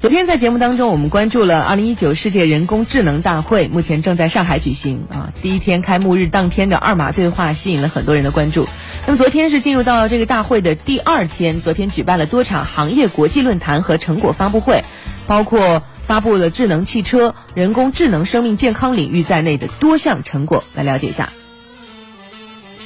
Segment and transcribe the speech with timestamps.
[0.00, 5.30] 昨天在节目当中，我们关注了二零一九世界人工智能大会，目前正在上海举行啊。
[5.42, 8.66] 第一天开幕日当天的二马对话吸引了很多人的关注。
[9.06, 14.84] 那么昨天是进入到这个大会的第二天，昨天举办了多场行业国际论坛和成果发布会，
[15.26, 20.64] 包括发布了智能汽车、人工智能生命健康领域在内的多项成果。
[20.74, 21.28] 来了解一下。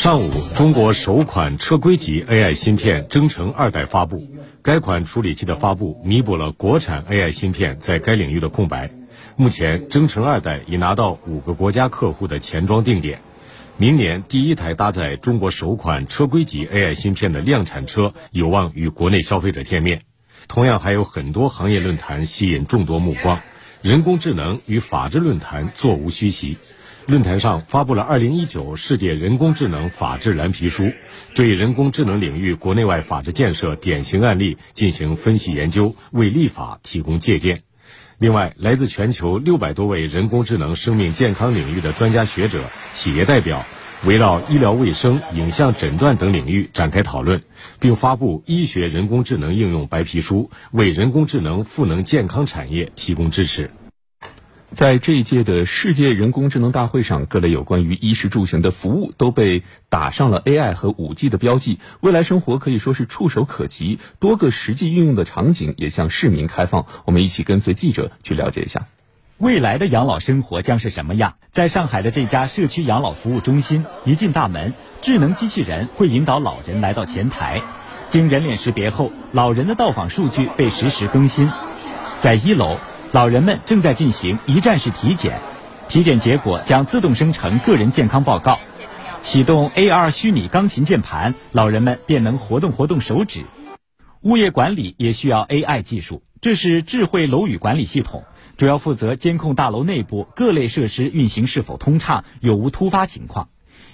[0.00, 4.26] 上午，中国首款车规级 AI 芯片征程二代发布。
[4.62, 8.90] 该款处理器的发布，弥补了国产 AI 芯片在该领域的空白。
[9.36, 13.20] 目前，征程二代已拿到五个国家客户的前装定点。
[13.76, 20.04] 明年，第一台搭载中国首款车规级 AI 芯片的量产车有望与国内消费者见面。
[20.48, 23.42] 同样，还有很多行业论坛吸引众多目光。
[23.82, 26.56] 人工智能与法治论坛座无虚席。
[27.10, 30.84] 论坛上发布了《二零一九世界人工智能法治蓝皮书》，
[31.34, 37.62] 对人工智能领域国内外法治建设典型案例进行分析研究，为立法提供借鉴。
[38.18, 42.62] 另外，来自全球六百多位人工智能生命健康领域的专家学者、
[42.94, 43.66] 企业代表，
[44.04, 47.42] 围绕医疗卫生、影像诊断等领域展开讨论，
[47.80, 53.72] 并发布医学人工智能应用白皮书，为人工智能赋能健康产业提供支持。
[54.72, 61.80] 在这一届的世界人工智能大会上，各类有关于衣食住行的服务都被打上了 AI 和 5G 的标记。
[62.00, 66.86] 未来生活可以说是触手可及，多个实际运用的场景也向市民开放。
[67.04, 68.86] 我们一起跟随记者去了解一下，
[69.38, 71.34] 未来的养老生活将是什么样？
[71.52, 77.60] 在上海的这家社区养老服务中心，一进大门，智能机器人会引导老人来到前台，
[78.08, 81.50] 经人脸识别后，老人的到访数据被实时更新。
[82.20, 82.78] 在一楼。
[83.12, 85.40] 老人们正在进行一站式体检，
[85.88, 88.60] 体检结果将自动生成个人健康报告。
[89.20, 93.44] 启动 AR 虚拟钢琴键盘，老人们便能活动活动手指。
[94.20, 98.22] 物业管理也需要 AI 技术，这是智慧楼宇管理系统，
[98.56, 103.48] 主要负责监控大楼内部各类设施运行是否通畅，有无突发情况。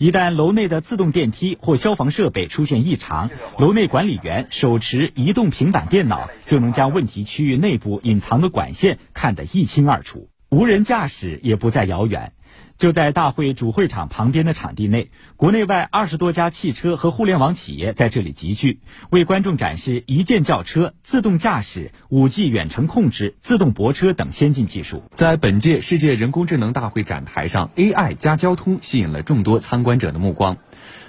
[0.00, 3.28] 一旦楼内的自动电梯或消防设备出现异常，
[3.58, 10.30] 楼内管理员手持移动平板电脑就能将问题区域内部隐藏的管线看得一清二楚。
[10.50, 12.32] 无人驾驶也不再遥远。
[12.76, 25.04] 就在大会主会场旁边的场地内，国内外二十多家汽车和互联网企业在这里集聚，为观众展示一键叫车、自动驾驶、五 G 远程控制、自动泊车等先进技术。
[25.12, 30.56] 在本届世界人工智能大会展台上，AI 加交通吸引了众多参观者的目光，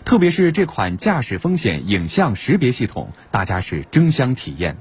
[0.04, 4.78] 特别是这款驾驶风险影像识别系统，大家是争相体验。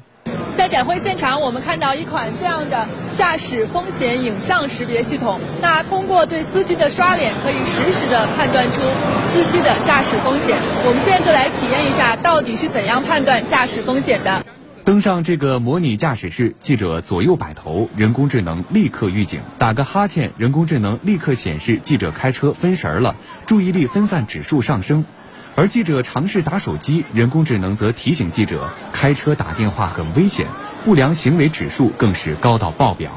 [0.56, 5.41] 在展会现场，我们看到一款这样的驾驶风险影像识别系统。
[5.62, 8.81] 那通过对司机的刷脸，可以实时的判断出
[9.25, 10.56] 司机的驾驶风险。
[10.84, 14.44] 我们现在就来体验一下，到底是怎样判断驾驶风险的。
[14.84, 23.15] 登上这个模拟驾驶室，记者左右摆头，人工智能立刻预警；打个哈欠，人工智能立刻显示记者开车分神了，
[23.47, 25.05] 注意力分散指数上升。
[25.60, 30.47] 而记者尝试打手机，人工智能则提醒记者开车打电话很危险，
[30.87, 33.10] 不良行为指数更是高到爆表。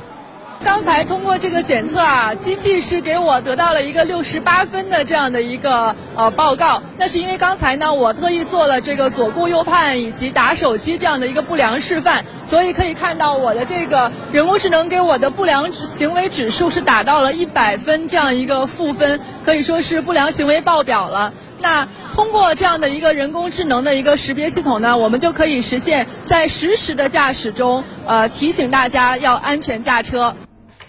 [0.62, 6.82] 刚才通过这个检测啊，机器是给我得到了一个六十八分的这样的一个呃报告。
[6.98, 21.32] 那是因为刚才呢，我特意做了这个左顾右盼以及打手机这样的一个不良示范，所以可以看到我的这个人工智能给我的不良行为指数是达到了一百分这样一个负分，可以说是不良行为爆表了。
[21.60, 30.36] 那通过这样的一个人工智能的一个识别系统呢，我们就可以实现在实时的驾驶中，呃，提醒大家要安全驾车。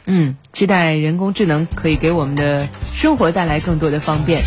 [0.04, 4.42] 嗯，期待人工智能可以给我们的生活带来更多的方便。